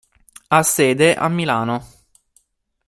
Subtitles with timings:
[0.47, 1.85] Ha sede a Milano.